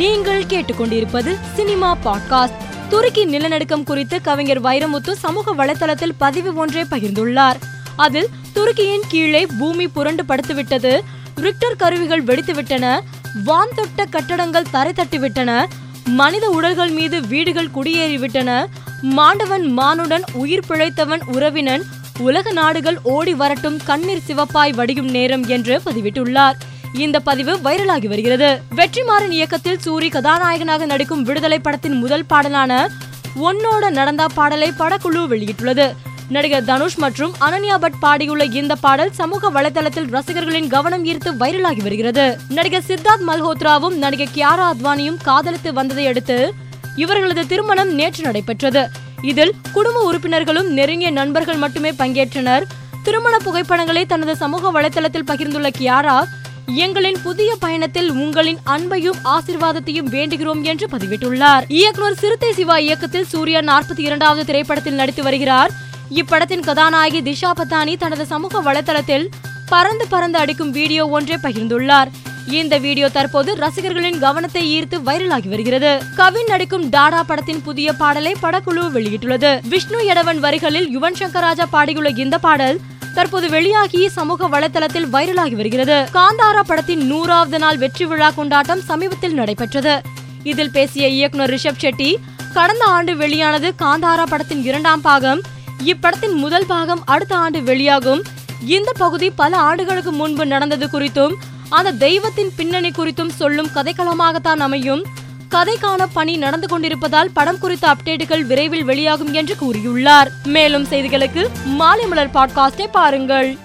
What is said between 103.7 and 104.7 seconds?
கதைக்களமாகத்தான்